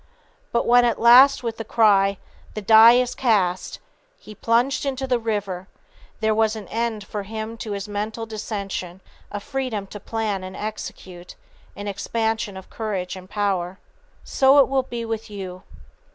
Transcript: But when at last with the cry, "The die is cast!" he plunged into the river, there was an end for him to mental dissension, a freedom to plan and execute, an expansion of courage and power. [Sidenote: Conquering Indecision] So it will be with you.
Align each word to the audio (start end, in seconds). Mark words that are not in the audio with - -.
But 0.51 0.65
when 0.65 0.83
at 0.83 0.99
last 0.99 1.43
with 1.43 1.57
the 1.57 1.63
cry, 1.63 2.17
"The 2.55 2.61
die 2.63 2.93
is 2.93 3.13
cast!" 3.13 3.77
he 4.17 4.33
plunged 4.33 4.83
into 4.83 5.05
the 5.05 5.19
river, 5.19 5.67
there 6.21 6.33
was 6.33 6.55
an 6.55 6.67
end 6.69 7.03
for 7.03 7.21
him 7.21 7.55
to 7.57 7.79
mental 7.87 8.25
dissension, 8.25 9.01
a 9.31 9.39
freedom 9.39 9.85
to 9.85 9.99
plan 9.99 10.43
and 10.43 10.55
execute, 10.55 11.35
an 11.75 11.87
expansion 11.87 12.57
of 12.57 12.67
courage 12.67 13.15
and 13.15 13.29
power. 13.29 13.77
[Sidenote: 14.23 14.23
Conquering 14.23 14.23
Indecision] 14.23 14.39
So 14.39 14.57
it 14.57 14.67
will 14.69 14.89
be 14.89 15.05
with 15.05 15.29
you. 15.29 15.63